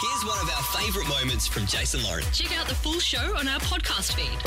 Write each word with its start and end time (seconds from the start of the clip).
Here's 0.00 0.24
one 0.24 0.38
of 0.40 0.48
our 0.48 0.62
favourite 0.80 1.06
moments 1.10 1.46
from 1.46 1.66
Jase 1.66 1.92
and 1.92 2.02
Lauren. 2.04 2.24
Check 2.32 2.58
out 2.58 2.66
the 2.66 2.74
full 2.74 3.00
show 3.00 3.36
on 3.36 3.46
our 3.46 3.60
podcast 3.60 4.14
feed. 4.14 4.38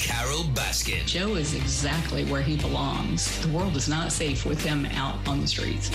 Carole 0.00 0.44
Baskin. 0.54 1.04
Joe 1.04 1.34
is 1.34 1.52
exactly 1.52 2.24
where 2.24 2.40
he 2.40 2.56
belongs. 2.56 3.38
The 3.42 3.48
world 3.48 3.76
is 3.76 3.86
not 3.86 4.12
safe 4.12 4.46
with 4.46 4.62
him 4.62 4.86
out 4.94 5.16
on 5.28 5.42
the 5.42 5.46
streets. 5.46 5.90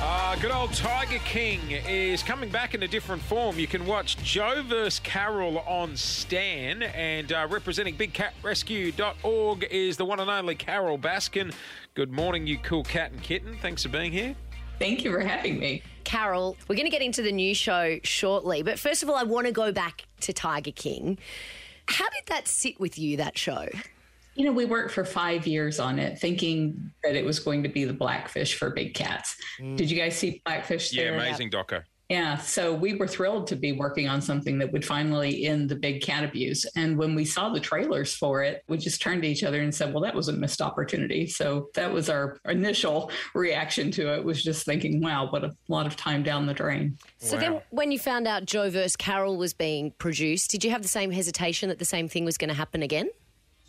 Uh, 0.00 0.36
good 0.40 0.50
old 0.50 0.72
Tiger 0.72 1.18
King 1.26 1.60
is 1.70 2.22
coming 2.22 2.48
back 2.48 2.72
in 2.72 2.82
a 2.82 2.88
different 2.88 3.20
form. 3.20 3.58
You 3.58 3.66
can 3.66 3.84
watch 3.84 4.16
Joe 4.24 4.62
vs. 4.66 5.00
Carole 5.00 5.58
on 5.58 5.94
Stan, 5.94 6.84
and 6.84 7.30
uh, 7.30 7.46
representing 7.50 7.98
BigCatRescue.org 7.98 9.66
is 9.70 9.98
the 9.98 10.06
one 10.06 10.20
and 10.20 10.30
only 10.30 10.54
Carole 10.54 10.98
Baskin. 10.98 11.52
Good 11.92 12.10
morning, 12.10 12.46
you 12.46 12.56
cool 12.56 12.82
cat 12.82 13.12
and 13.12 13.22
kitten. 13.22 13.58
Thanks 13.60 13.82
for 13.82 13.90
being 13.90 14.10
here. 14.10 14.34
Thank 14.82 15.04
you 15.04 15.12
for 15.12 15.20
having 15.20 15.60
me. 15.60 15.80
Carole, 16.02 16.56
we're 16.66 16.74
going 16.74 16.86
to 16.86 16.90
get 16.90 17.02
into 17.02 17.22
the 17.22 17.30
new 17.30 17.54
show 17.54 18.00
shortly, 18.02 18.64
but 18.64 18.80
first 18.80 19.04
of 19.04 19.08
all, 19.08 19.14
I 19.14 19.22
want 19.22 19.46
to 19.46 19.52
go 19.52 19.70
back 19.70 20.06
to 20.22 20.32
Tiger 20.32 20.72
King. 20.72 21.18
How 21.86 22.08
did 22.10 22.26
that 22.26 22.48
sit 22.48 22.80
with 22.80 22.98
you, 22.98 23.16
that 23.18 23.38
show? 23.38 23.68
You 24.34 24.44
know, 24.44 24.50
we 24.50 24.64
worked 24.64 24.90
for 24.90 25.04
five 25.04 25.46
years 25.46 25.78
on 25.78 26.00
it, 26.00 26.18
thinking 26.18 26.90
that 27.04 27.14
it 27.14 27.24
was 27.24 27.38
going 27.38 27.62
to 27.62 27.68
be 27.68 27.84
the 27.84 27.92
Blackfish 27.92 28.56
for 28.56 28.70
big 28.70 28.94
cats. 28.94 29.36
Mm. 29.60 29.76
Did 29.76 29.88
you 29.88 29.96
guys 29.96 30.16
see 30.16 30.42
Blackfish? 30.44 30.92
Yeah, 30.92 31.04
there? 31.04 31.14
amazing 31.14 31.50
doco. 31.50 31.84
Yeah, 32.12 32.36
so 32.36 32.74
we 32.74 32.92
were 32.92 33.08
thrilled 33.08 33.46
to 33.46 33.56
be 33.56 33.72
working 33.72 34.06
on 34.06 34.20
something 34.20 34.58
that 34.58 34.70
would 34.70 34.84
finally 34.84 35.46
end 35.46 35.70
the 35.70 35.76
big 35.76 36.02
cat 36.02 36.24
abuse. 36.24 36.66
And 36.76 36.98
when 36.98 37.14
we 37.14 37.24
saw 37.24 37.48
the 37.48 37.58
trailers 37.58 38.14
for 38.14 38.42
it, 38.42 38.62
we 38.68 38.76
just 38.76 39.00
turned 39.00 39.22
to 39.22 39.28
each 39.28 39.42
other 39.42 39.62
and 39.62 39.74
said, 39.74 39.94
"Well, 39.94 40.02
that 40.02 40.14
was 40.14 40.28
a 40.28 40.34
missed 40.34 40.60
opportunity." 40.60 41.26
So 41.26 41.70
that 41.74 41.90
was 41.90 42.10
our 42.10 42.38
initial 42.46 43.10
reaction 43.34 43.90
to 43.92 44.12
it. 44.12 44.22
Was 44.22 44.42
just 44.42 44.66
thinking, 44.66 45.00
"Wow, 45.00 45.30
what 45.30 45.42
a 45.42 45.52
lot 45.68 45.86
of 45.86 45.96
time 45.96 46.22
down 46.22 46.44
the 46.44 46.52
drain." 46.52 46.98
So 47.16 47.36
Wow. 47.36 47.40
then, 47.40 47.60
when 47.70 47.90
you 47.90 47.98
found 47.98 48.28
out 48.28 48.44
Joe 48.44 48.68
vs. 48.68 48.94
Carole 48.94 49.38
was 49.38 49.54
being 49.54 49.92
produced, 49.92 50.50
did 50.50 50.64
you 50.64 50.70
have 50.70 50.82
the 50.82 50.88
same 50.88 51.12
hesitation 51.12 51.70
that 51.70 51.78
the 51.78 51.86
same 51.86 52.08
thing 52.08 52.26
was 52.26 52.36
going 52.36 52.50
to 52.50 52.54
happen 52.54 52.82
again? 52.82 53.08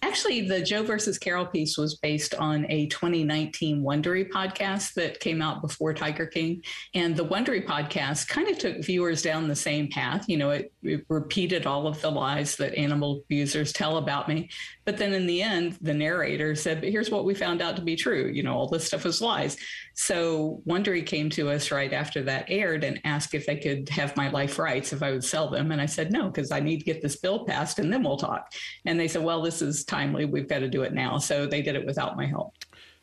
Actually, 0.03 0.41
the 0.41 0.61
Joe 0.61 0.83
versus 0.83 1.17
Carole 1.17 1.45
piece 1.45 1.77
was 1.77 1.95
based 1.95 2.35
on 2.35 2.65
a 2.69 2.87
2019 2.87 3.81
Wondery 3.81 4.29
podcast 4.29 4.95
that 4.95 5.21
came 5.21 5.41
out 5.41 5.61
before 5.61 5.93
Tiger 5.93 6.25
King. 6.25 6.61
And 6.93 7.15
the 7.15 7.25
Wondery 7.25 7.65
podcast 7.65 8.27
kind 8.27 8.49
of 8.49 8.57
took 8.57 8.83
viewers 8.83 9.21
down 9.21 9.47
the 9.47 9.55
same 9.55 9.87
path. 9.87 10.27
You 10.27 10.35
know, 10.35 10.49
it, 10.49 10.73
it 10.83 11.05
repeated 11.07 11.65
all 11.65 11.87
of 11.87 12.01
the 12.01 12.11
lies 12.11 12.57
that 12.57 12.75
animal 12.75 13.21
abusers 13.23 13.71
tell 13.71 13.95
about 13.95 14.27
me. 14.27 14.49
But 14.83 14.97
then 14.97 15.13
in 15.13 15.25
the 15.25 15.41
end, 15.41 15.77
the 15.79 15.93
narrator 15.93 16.53
said, 16.53 16.81
but 16.81 16.89
here's 16.89 17.09
what 17.09 17.23
we 17.23 17.33
found 17.33 17.61
out 17.61 17.77
to 17.77 17.81
be 17.81 17.95
true. 17.95 18.27
You 18.27 18.43
know, 18.43 18.55
all 18.55 18.67
this 18.67 18.85
stuff 18.85 19.05
was 19.05 19.21
lies. 19.21 19.55
So 19.93 20.61
Wondery 20.67 21.05
came 21.05 21.29
to 21.31 21.49
us 21.49 21.71
right 21.71 21.93
after 21.93 22.21
that 22.23 22.45
aired 22.49 22.83
and 22.83 22.99
asked 23.05 23.33
if 23.33 23.45
they 23.45 23.55
could 23.55 23.87
have 23.87 24.17
my 24.17 24.29
life 24.29 24.59
rights 24.59 24.91
if 24.91 25.01
I 25.01 25.11
would 25.11 25.23
sell 25.23 25.49
them. 25.49 25.71
And 25.71 25.79
I 25.79 25.85
said, 25.85 26.11
no, 26.11 26.27
because 26.27 26.51
I 26.51 26.59
need 26.59 26.79
to 26.79 26.85
get 26.85 27.01
this 27.01 27.15
bill 27.15 27.45
passed 27.45 27.79
and 27.79 27.93
then 27.93 28.03
we'll 28.03 28.17
talk. 28.17 28.51
And 28.85 28.99
they 28.99 29.07
said, 29.07 29.23
well, 29.23 29.41
this 29.41 29.61
is 29.61 29.85
timely. 29.93 30.25
We've 30.25 30.47
got 30.49 30.59
to 30.59 30.67
do 30.69 30.81
it 30.83 30.93
now. 30.93 31.17
So 31.19 31.45
they 31.45 31.61
did 31.61 31.75
it 31.75 31.85
without 31.85 32.17
my 32.17 32.25
help. 32.25 32.53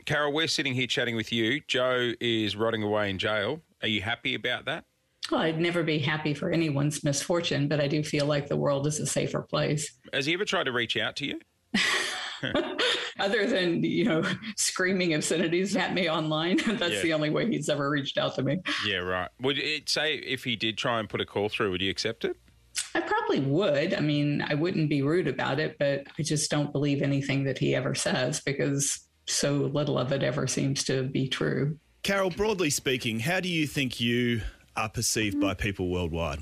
Carole, 0.06 0.32
we're 0.32 0.48
sitting 0.48 0.74
here 0.74 0.86
chatting 0.86 1.14
with 1.14 1.32
you. 1.32 1.60
Joe 1.68 2.12
is 2.20 2.56
rotting 2.56 2.82
away 2.82 3.10
in 3.10 3.18
jail. 3.18 3.60
Are 3.82 3.88
you 3.88 4.00
happy 4.02 4.34
about 4.34 4.64
that? 4.64 4.84
Well, 5.30 5.40
I'd 5.40 5.60
never 5.60 5.84
be 5.84 5.98
happy 5.98 6.34
for 6.34 6.50
anyone's 6.50 7.04
misfortune, 7.04 7.68
but 7.68 7.80
I 7.80 7.86
do 7.86 8.02
feel 8.02 8.26
like 8.26 8.48
the 8.48 8.56
world 8.56 8.86
is 8.86 8.98
a 8.98 9.06
safer 9.06 9.42
place. 9.42 9.92
Has 10.12 10.26
he 10.26 10.34
ever 10.34 10.44
tried 10.44 10.64
to 10.64 10.72
reach 10.72 10.96
out 10.96 11.14
to 11.16 11.26
you? 11.26 11.38
Other 13.20 13.46
than, 13.46 13.84
you 13.84 14.04
know, 14.06 14.24
screaming 14.56 15.14
obscenities 15.14 15.76
at 15.76 15.92
me 15.94 16.08
online, 16.10 16.56
that's 16.66 16.94
Yeah. 16.94 17.02
the 17.02 17.12
only 17.12 17.30
way 17.30 17.48
he's 17.48 17.68
ever 17.68 17.88
reached 17.90 18.16
out 18.18 18.34
to 18.36 18.42
me. 18.42 18.58
Yeah, 18.86 18.96
right. 18.98 19.28
Would 19.42 19.58
it 19.58 19.88
say 19.90 20.14
if 20.16 20.42
he 20.44 20.56
did 20.56 20.78
try 20.78 20.98
and 20.98 21.08
put 21.08 21.20
a 21.20 21.26
call 21.26 21.48
through, 21.50 21.70
would 21.70 21.82
you 21.82 21.90
accept 21.90 22.24
it? 22.24 22.36
Probably 23.30 23.48
would. 23.48 23.94
I 23.94 24.00
mean, 24.00 24.44
I 24.48 24.54
wouldn't 24.54 24.90
be 24.90 25.02
rude 25.02 25.28
about 25.28 25.60
it, 25.60 25.76
but 25.78 26.04
I 26.18 26.22
just 26.22 26.50
don't 26.50 26.72
believe 26.72 27.00
anything 27.00 27.44
that 27.44 27.58
he 27.58 27.76
ever 27.76 27.94
says 27.94 28.40
because 28.40 29.06
so 29.28 29.52
little 29.52 29.98
of 29.98 30.10
it 30.10 30.24
ever 30.24 30.48
seems 30.48 30.82
to 30.84 31.04
be 31.04 31.28
true. 31.28 31.78
Carole, 32.02 32.30
broadly 32.30 32.70
speaking, 32.70 33.20
how 33.20 33.38
do 33.38 33.48
you 33.48 33.68
think 33.68 34.00
you 34.00 34.40
are 34.76 34.88
perceived 34.88 35.40
by 35.40 35.54
people 35.54 35.90
worldwide? 35.90 36.40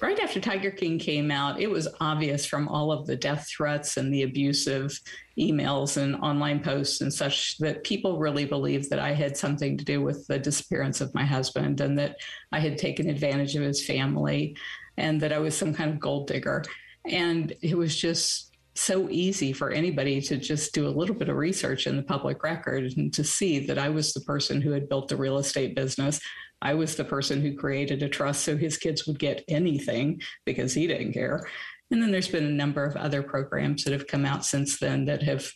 right 0.00 0.20
after 0.20 0.40
Tiger 0.40 0.70
King 0.70 0.98
came 0.98 1.30
out, 1.30 1.60
it 1.60 1.68
was 1.68 1.86
obvious 2.00 2.46
from 2.46 2.68
all 2.68 2.90
of 2.90 3.06
the 3.06 3.16
death 3.16 3.46
threats 3.48 3.96
and 3.96 4.12
the 4.12 4.22
abusive 4.22 4.98
emails 5.38 5.96
and 5.96 6.16
online 6.16 6.62
posts 6.62 7.02
and 7.02 7.12
such 7.12 7.58
that 7.58 7.84
people 7.84 8.18
really 8.18 8.44
believed 8.46 8.88
that 8.90 8.98
I 8.98 9.12
had 9.12 9.36
something 9.36 9.76
to 9.76 9.84
do 9.84 10.00
with 10.00 10.26
the 10.26 10.38
disappearance 10.38 11.00
of 11.00 11.14
my 11.14 11.24
husband 11.24 11.80
and 11.80 11.98
that 11.98 12.16
I 12.50 12.60
had 12.60 12.78
taken 12.78 13.08
advantage 13.08 13.56
of 13.56 13.62
his 13.62 13.84
family 13.84 14.56
and 15.00 15.20
that 15.20 15.32
I 15.32 15.38
was 15.38 15.56
some 15.56 15.74
kind 15.74 15.90
of 15.90 15.98
gold 15.98 16.26
digger. 16.28 16.62
And 17.06 17.52
it 17.62 17.76
was 17.76 17.96
just 17.96 18.54
so 18.74 19.08
easy 19.10 19.52
for 19.52 19.70
anybody 19.70 20.20
to 20.20 20.36
just 20.36 20.72
do 20.72 20.86
a 20.86 20.96
little 20.96 21.14
bit 21.14 21.28
of 21.28 21.36
research 21.36 21.86
in 21.86 21.96
the 21.96 22.02
public 22.02 22.42
record 22.42 22.92
and 22.96 23.12
to 23.14 23.24
see 23.24 23.66
that 23.66 23.78
I 23.78 23.88
was 23.88 24.12
the 24.12 24.20
person 24.20 24.60
who 24.60 24.70
had 24.70 24.88
built 24.88 25.08
the 25.08 25.16
real 25.16 25.38
estate 25.38 25.74
business. 25.74 26.20
I 26.62 26.74
was 26.74 26.94
the 26.94 27.04
person 27.04 27.40
who 27.40 27.56
created 27.56 28.02
a 28.02 28.08
trust 28.08 28.44
so 28.44 28.56
his 28.56 28.76
kids 28.76 29.06
would 29.06 29.18
get 29.18 29.44
anything 29.48 30.20
because 30.44 30.74
he 30.74 30.86
didn't 30.86 31.14
care. 31.14 31.48
And 31.90 32.00
then 32.00 32.12
there's 32.12 32.28
been 32.28 32.44
a 32.44 32.50
number 32.50 32.84
of 32.84 32.96
other 32.96 33.22
programs 33.22 33.82
that 33.84 33.92
have 33.92 34.06
come 34.06 34.24
out 34.24 34.44
since 34.44 34.78
then 34.78 35.06
that 35.06 35.22
have 35.22 35.50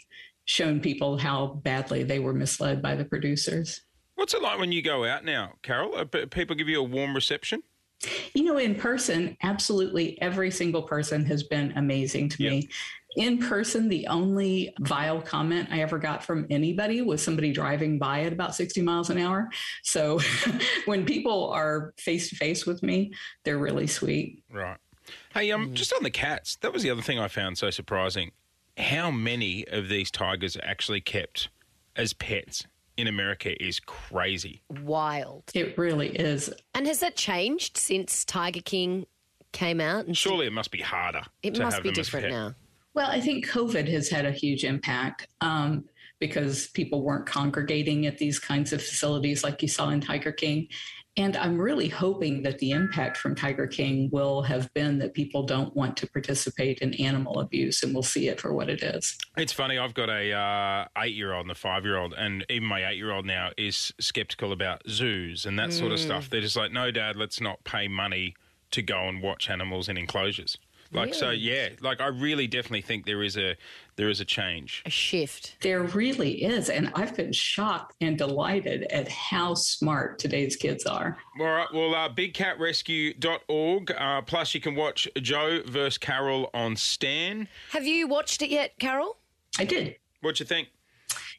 shown 0.46 0.80
people 0.80 1.16
how 1.16 1.60
badly 1.62 2.02
they 2.02 2.18
were 2.18 2.34
misled 2.34 2.82
by 2.82 2.96
the 2.96 3.04
producers. 3.04 3.82
What's 4.16 4.34
it 4.34 4.42
like 4.42 4.58
when 4.58 4.72
you 4.72 4.82
go 4.82 5.04
out 5.04 5.24
now, 5.24 5.52
Carole? 5.62 5.96
Uh, 5.96 6.04
People 6.04 6.56
give 6.56 6.68
you 6.68 6.80
a 6.80 6.84
warm 6.84 7.14
reception? 7.14 7.62
You 8.34 8.44
know, 8.44 8.58
in 8.58 8.74
person, 8.74 9.36
absolutely 9.42 10.20
every 10.20 10.50
single 10.50 10.82
person 10.82 11.24
has 11.26 11.42
been 11.42 11.72
amazing 11.76 12.28
to 12.30 12.42
me. 12.42 12.68
In 13.16 13.38
person, 13.38 13.88
the 13.88 14.08
only 14.08 14.74
vile 14.80 15.20
comment 15.20 15.68
I 15.70 15.80
ever 15.80 15.98
got 15.98 16.24
from 16.24 16.46
anybody 16.50 17.00
was 17.00 17.22
somebody 17.22 17.52
driving 17.52 17.98
by 17.98 18.22
at 18.22 18.32
about 18.32 18.56
60 18.56 18.82
miles 18.82 19.10
an 19.10 19.18
hour. 19.18 19.50
So 19.84 20.18
when 20.86 21.06
people 21.06 21.50
are 21.50 21.94
face 21.96 22.28
to 22.30 22.36
face 22.36 22.66
with 22.66 22.82
me, 22.82 23.12
they're 23.44 23.58
really 23.58 23.86
sweet. 23.86 24.42
Right. 24.50 24.78
Hey, 25.32 25.52
um, 25.52 25.74
just 25.74 25.92
on 25.92 26.02
the 26.02 26.10
cats, 26.10 26.56
that 26.56 26.72
was 26.72 26.82
the 26.82 26.90
other 26.90 27.02
thing 27.02 27.18
I 27.18 27.28
found 27.28 27.58
so 27.58 27.70
surprising. 27.70 28.32
How 28.78 29.10
many 29.10 29.64
of 29.68 29.88
these 29.88 30.10
tigers 30.10 30.56
are 30.56 30.64
actually 30.64 31.00
kept 31.00 31.50
as 31.94 32.12
pets 32.12 32.64
in 32.96 33.06
America 33.06 33.62
is 33.62 33.80
crazy. 33.80 34.62
Wild. 34.82 35.44
It 35.54 35.76
really 35.76 36.08
is. 36.08 36.50
And 36.74 36.86
has 36.86 37.00
that 37.00 37.16
changed 37.16 37.76
since 37.76 38.24
Tiger 38.24 38.60
King 38.60 39.06
came 39.52 39.80
out? 39.80 40.06
And 40.06 40.16
Surely 40.16 40.46
it 40.46 40.52
must 40.52 40.70
be 40.70 40.80
harder. 40.80 41.22
it 41.42 41.58
must 41.58 41.82
be 41.82 41.90
different 41.90 42.28
now. 42.28 42.54
Well, 42.94 43.10
I 43.10 43.20
think 43.20 43.48
COVID 43.48 43.88
has 43.88 44.08
had 44.08 44.24
a 44.24 44.30
huge 44.30 44.62
impact 44.64 45.26
um, 45.40 45.84
because 46.26 46.68
people 46.68 47.02
weren't 47.02 47.26
congregating 47.26 48.06
at 48.06 48.16
these 48.16 48.38
kinds 48.38 48.72
of 48.72 48.80
facilities 48.82 49.44
like 49.44 49.60
you 49.60 49.68
saw 49.68 49.90
in 49.90 50.00
Tiger 50.00 50.32
King. 50.32 50.68
And 51.18 51.36
I'm 51.36 51.60
really 51.60 51.88
hoping 51.88 52.42
that 52.44 52.60
the 52.60 52.70
impact 52.70 53.18
from 53.18 53.34
Tiger 53.34 53.66
King 53.66 54.08
will 54.10 54.40
have 54.40 54.72
been 54.72 54.98
that 55.00 55.12
people 55.12 55.42
don't 55.42 55.76
want 55.76 55.98
to 55.98 56.06
participate 56.08 56.78
in 56.78 56.94
animal 56.94 57.40
abuse 57.40 57.82
and 57.82 57.92
we'll 57.92 58.02
see 58.02 58.28
it 58.28 58.40
for 58.40 58.54
what 58.54 58.70
it 58.70 58.82
is. 58.82 59.18
It's 59.36 59.52
funny. 59.52 59.76
I've 59.76 59.92
got 59.92 60.08
a 60.08 60.32
uh, 60.32 60.86
eight-year-old 60.96 61.42
and 61.42 61.50
a 61.50 61.54
five-year-old, 61.54 62.14
and 62.14 62.46
even 62.48 62.66
my 62.66 62.88
eight-year-old 62.88 63.26
now 63.26 63.50
is 63.58 63.92
skeptical 64.00 64.50
about 64.50 64.80
zoos 64.88 65.44
and 65.44 65.58
that 65.58 65.74
sort 65.74 65.92
of 65.92 66.00
stuff. 66.00 66.30
They're 66.30 66.40
just 66.40 66.56
like, 66.56 66.72
"No, 66.72 66.90
Dad, 66.90 67.16
let's 67.16 67.38
not 67.38 67.62
pay 67.64 67.86
money 67.86 68.34
to 68.70 68.80
go 68.80 69.06
and 69.06 69.20
watch 69.22 69.50
animals 69.50 69.90
in 69.90 69.98
enclosures." 69.98 70.56
Like 70.94 71.14
so, 71.14 71.30
yeah. 71.30 71.70
Like 71.80 72.00
I 72.00 72.06
really 72.06 72.46
definitely 72.46 72.82
think 72.82 73.04
there 73.04 73.22
is 73.22 73.36
a 73.36 73.56
there 73.96 74.08
is 74.08 74.20
a 74.20 74.24
change. 74.24 74.82
A 74.86 74.90
shift. 74.90 75.56
There 75.60 75.82
really 75.82 76.44
is. 76.44 76.70
And 76.70 76.90
I've 76.94 77.16
been 77.16 77.32
shocked 77.32 77.94
and 78.00 78.16
delighted 78.16 78.84
at 78.84 79.08
how 79.08 79.54
smart 79.54 80.18
today's 80.18 80.56
kids 80.56 80.86
are. 80.86 81.16
All 81.40 81.46
right. 81.46 81.68
Well, 81.72 81.94
uh, 81.94 82.08
bigcatrescue.org. 82.08 83.90
Uh, 83.92 84.22
plus, 84.22 84.54
you 84.54 84.60
can 84.60 84.74
watch 84.74 85.08
Joe 85.20 85.60
versus 85.66 85.98
Carole 85.98 86.50
on 86.54 86.76
Stan. 86.76 87.48
Have 87.70 87.86
you 87.86 88.06
watched 88.08 88.42
it 88.42 88.50
yet, 88.50 88.78
Carole? 88.78 89.16
I 89.58 89.64
did. 89.64 89.96
What'd 90.20 90.40
you 90.40 90.46
think? 90.46 90.68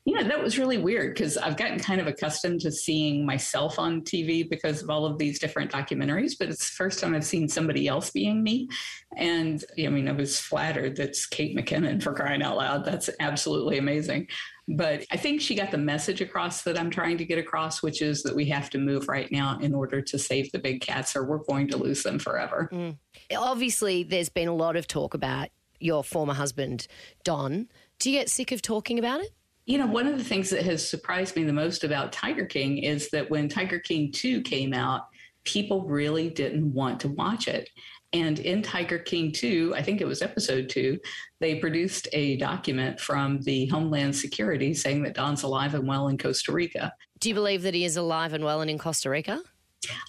Know, 0.07 0.23
that 0.23 0.41
was 0.41 0.59
really 0.59 0.77
weird 0.77 1.15
because 1.15 1.35
I've 1.35 1.57
gotten 1.57 1.79
kind 1.79 1.99
of 1.99 2.05
accustomed 2.05 2.61
to 2.61 2.71
seeing 2.71 3.25
myself 3.25 3.79
on 3.79 4.01
TV 4.01 4.47
because 4.47 4.83
of 4.83 4.89
all 4.89 5.05
of 5.05 5.17
these 5.17 5.39
different 5.39 5.71
documentaries, 5.71 6.33
but 6.37 6.47
it's 6.47 6.69
the 6.69 6.75
first 6.75 6.99
time 6.99 7.15
I've 7.15 7.25
seen 7.25 7.49
somebody 7.49 7.87
else 7.87 8.11
being 8.11 8.43
me. 8.43 8.69
And 9.17 9.63
I 9.83 9.87
mean, 9.87 10.07
I 10.07 10.11
was 10.11 10.39
flattered 10.39 10.95
that's 10.95 11.25
Kate 11.25 11.57
McKinnon 11.57 12.03
for 12.03 12.13
crying 12.13 12.43
out 12.43 12.57
loud. 12.57 12.85
That's 12.85 13.09
absolutely 13.19 13.79
amazing. 13.79 14.27
But 14.67 15.05
I 15.11 15.17
think 15.17 15.41
she 15.41 15.55
got 15.55 15.71
the 15.71 15.77
message 15.77 16.21
across 16.21 16.61
that 16.63 16.79
I'm 16.79 16.89
trying 16.89 17.17
to 17.17 17.25
get 17.25 17.37
across, 17.37 17.83
which 17.83 18.01
is 18.01 18.23
that 18.23 18.35
we 18.35 18.45
have 18.45 18.69
to 18.71 18.77
move 18.77 19.07
right 19.07 19.31
now 19.31 19.59
in 19.59 19.73
order 19.73 20.01
to 20.01 20.19
save 20.19 20.51
the 20.51 20.59
big 20.59 20.81
cats 20.81 21.15
or 21.15 21.25
we're 21.25 21.43
going 21.43 21.67
to 21.69 21.77
lose 21.77 22.03
them 22.03 22.19
forever. 22.19 22.69
Mm. 22.71 22.97
Obviously, 23.35 24.03
there's 24.03 24.29
been 24.29 24.47
a 24.47 24.55
lot 24.55 24.75
of 24.75 24.87
talk 24.87 25.13
about 25.13 25.49
your 25.79 26.03
former 26.03 26.33
husband, 26.33 26.87
Don. 27.23 27.69
Do 27.99 28.11
you 28.11 28.19
get 28.19 28.29
sick 28.29 28.51
of 28.51 28.61
talking 28.61 28.97
about 28.99 29.21
it? 29.21 29.29
You 29.65 29.79
know, 29.79 29.87
one 29.87 30.05
of 30.05 30.17
the 30.17 30.23
things 30.23 30.51
that 30.51 30.63
has 30.63 30.87
surprised 30.87 31.35
me 31.35 31.43
the 31.43 31.53
most 31.53 31.83
about 31.83 32.11
Tiger 32.11 32.45
King 32.45 32.77
is 32.77 33.09
that 33.09 33.29
when 33.29 33.49
Tiger 33.49 33.79
King 33.79 34.11
2 34.11 34.41
came 34.41 34.73
out, 34.73 35.07
people 35.43 35.81
really 35.83 36.29
didn't 36.29 36.71
want 36.71 36.99
to 36.99 37.07
watch 37.07 37.47
it. 37.47 37.69
And 38.13 38.39
in 38.39 38.61
Tiger 38.61 38.99
King 38.99 39.31
2, 39.31 39.73
I 39.75 39.81
think 39.81 40.01
it 40.01 40.05
was 40.05 40.21
episode 40.21 40.69
2, 40.69 40.99
they 41.39 41.55
produced 41.55 42.07
a 42.13 42.37
document 42.37 42.99
from 42.99 43.41
the 43.41 43.65
Homeland 43.65 44.15
Security 44.15 44.73
saying 44.73 45.01
that 45.03 45.15
Don's 45.15 45.43
alive 45.43 45.73
and 45.73 45.87
well 45.87 46.07
in 46.07 46.17
Costa 46.17 46.51
Rica. 46.51 46.93
Do 47.19 47.29
you 47.29 47.35
believe 47.35 47.63
that 47.63 47.73
he 47.73 47.85
is 47.85 47.97
alive 47.97 48.33
and 48.33 48.43
well 48.43 48.61
and 48.61 48.69
in 48.69 48.77
Costa 48.77 49.09
Rica? 49.09 49.41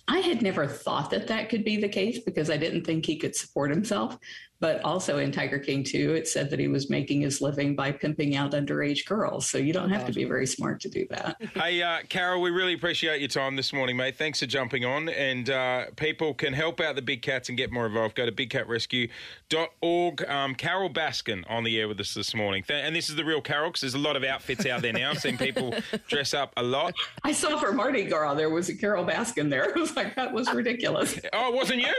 I 0.07 0.19
had 0.19 0.43
never 0.43 0.67
thought 0.67 1.11
that 1.11 1.27
that 1.29 1.49
could 1.49 1.65
be 1.65 1.79
the 1.79 1.89
case 1.89 2.19
because 2.21 2.51
I 2.51 2.57
didn't 2.57 2.85
think 2.85 3.05
he 3.05 3.17
could 3.17 3.35
support 3.35 3.71
himself. 3.71 4.19
But 4.59 4.83
also 4.85 5.19
in 5.19 5.33
Tiger 5.33 5.59
King 5.59 5.85
2, 5.85 6.15
it 6.15 6.27
said 6.29 6.49
that 6.51 6.59
he 6.59 6.69
was 6.69 6.89
making 6.89 7.21
his 7.21 7.41
living 7.41 7.75
by 7.77 7.93
pimping 7.93 8.37
out 8.37 8.53
underage 8.53 9.05
girls. 9.05 9.49
So 9.49 9.59
you 9.59 9.73
don't 9.73 9.91
have 9.91 10.07
to 10.07 10.13
be 10.13 10.25
very 10.25 10.47
smart 10.47 10.81
to 10.81 10.89
do 10.89 11.07
that. 11.11 11.37
Hey, 11.57 11.83
uh, 11.83 12.01
Carole, 12.09 12.43
we 12.43 12.51
really 12.51 12.75
appreciate 12.75 13.21
your 13.21 13.29
time 13.29 13.57
this 13.57 13.73
morning, 13.73 13.97
mate. 13.97 14.17
Thanks 14.17 14.41
for 14.41 14.47
jumping 14.47 14.85
on. 14.85 15.09
And 15.09 15.49
uh, 15.49 15.87
people 15.97 16.35
can 16.35 16.53
help 16.53 16.81
out 16.81 16.97
the 16.97 17.03
big 17.03 17.23
cats 17.23 17.49
and 17.49 17.57
get 17.57 17.73
more 17.73 17.87
involved. 17.87 18.15
Go 18.15 18.27
to 18.27 18.33
bigcatrescue.org. 18.33 20.29
Um, 20.29 20.55
Carole 20.55 20.91
Baskin 20.91 21.45
on 21.49 21.65
the 21.65 21.81
air 21.81 21.89
with 21.89 21.99
us 21.99 22.13
this 22.15 22.35
morning. 22.35 22.63
Th- 22.63 22.85
and 22.85 22.95
this 22.95 23.09
is 23.09 23.17
the 23.17 23.25
real 23.25 23.41
Carole 23.41 23.71
because 23.71 23.81
there's 23.81 23.95
a 23.95 23.99
lot 23.99 24.17
of 24.17 24.25
outfits 24.25 24.67
out 24.67 24.83
there 24.83 24.93
now. 24.93 25.11
I've 25.11 25.19
seen 25.19 25.39
people 25.39 25.75
dress 26.09 26.35
up 26.35 26.53
a 26.57 26.63
lot. 26.63 26.95
I 27.25 27.33
saw 27.33 27.59
for 27.59 27.73
Mardi 27.73 28.05
Gras 28.05 28.35
there 28.35 28.51
was 28.51 28.69
a 28.69 28.77
Carole 28.77 29.05
Baskin 29.05 29.49
there. 29.49 29.73
I 29.77 29.81
was 29.81 29.97
like, 29.97 30.15
that 30.17 30.33
was 30.33 30.53
ridiculous. 30.53 31.19
Oh, 31.33 31.53
it 31.53 31.55
wasn't 31.55 31.83
you? 31.83 31.95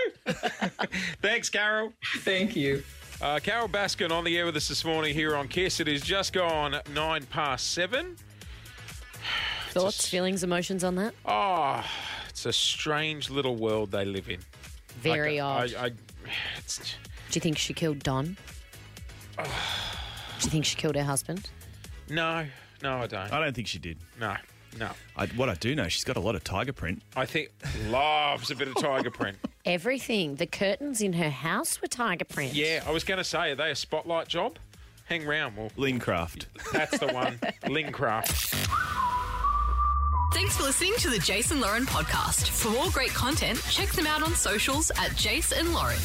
Thanks, 1.22 1.50
Carole. 1.50 1.94
Thank 2.48 2.56
you. 2.56 2.84
Uh, 3.22 3.40
Carole 3.44 3.68
Baskin 3.68 4.10
on 4.10 4.24
the 4.24 4.38
air 4.38 4.46
with 4.46 4.56
us 4.56 4.70
this 4.70 4.86
morning 4.86 5.14
here 5.14 5.36
on 5.36 5.50
KIIS. 5.50 5.82
It 5.82 5.90
is 5.90 6.02
just 6.02 6.32
gone 6.32 6.80
nine 6.94 7.26
past 7.26 7.74
seven. 7.74 8.16
Thoughts, 9.72 10.08
feelings, 10.08 10.46
emotions 10.46 10.86
on 10.86 10.96
that? 10.96 11.14
Oh, 11.26 11.84
it's 12.30 12.46
a 12.46 12.54
strange 12.54 13.30
little 13.30 13.58
world 13.58 13.92
they 13.92 14.06
live 14.06 14.30
in. 14.30 14.40
Very 15.02 15.42
I, 15.42 15.46
odd. 15.46 15.76
I, 15.76 15.86
I, 15.88 15.92
it's, 16.58 16.78
Do 16.78 16.86
you 17.34 17.42
think 17.42 17.58
she 17.58 17.74
killed 17.74 18.00
Don? 18.00 18.38
Do 19.36 19.44
you 19.44 20.50
think 20.50 20.64
she 20.64 20.78
killed 20.78 20.96
her 20.96 21.04
husband? 21.04 21.50
no, 22.10 22.46
no, 22.82 23.00
I 23.00 23.08
don't. 23.08 23.34
I 23.34 23.42
don't 23.42 23.54
think 23.54 23.68
she 23.68 23.80
did. 23.80 23.98
No, 24.22 24.38
no. 24.80 24.92
I, 25.18 25.26
what 25.28 25.50
I 25.50 25.56
do 25.56 25.76
know, 25.76 25.90
she's 25.90 26.06
got 26.06 26.16
a 26.16 26.22
lot 26.22 26.36
of 26.36 26.46
tiger 26.46 26.72
print. 26.72 27.02
I 27.14 27.26
think 27.26 27.50
loves 27.90 28.52
a 28.52 28.56
bit 28.56 28.70
of 28.70 28.76
tiger 28.76 29.12
print. 29.12 29.38
Everything. 29.68 30.36
The 30.36 30.46
curtains 30.48 31.02
in 31.02 31.12
her 31.14 31.30
house 31.30 31.82
were 31.82 31.90
tiger 31.90 32.24
print. 32.24 32.54
Yeah, 32.54 32.84
I 32.88 32.92
was 32.92 33.04
going 33.04 33.18
to 33.18 33.24
say, 33.26 33.52
are 33.52 33.56
they 33.56 33.72
a 33.72 33.76
spotlight 33.76 34.30
job? 34.30 34.58
Hang 35.08 35.28
round. 35.28 35.58
Well, 35.58 35.72
Lincraft. 35.78 36.46
that's 36.72 36.98
the 36.98 37.08
one. 37.08 37.34
Lincraft. 37.64 38.66
Thanks 40.34 40.56
for 40.56 40.64
listening 40.64 40.94
to 41.00 41.10
the 41.10 41.20
Jase 41.20 41.52
and 41.52 41.60
Lauren 41.60 41.86
podcast. 41.86 42.48
For 42.48 42.70
more 42.70 42.90
great 42.92 43.10
content, 43.10 43.62
check 43.70 43.90
them 43.90 44.08
out 44.08 44.24
on 44.24 44.36
socials 44.36 44.90
at 44.92 45.14
Jase 45.18 45.52
and 45.52 45.74
Lauren. 45.74 46.00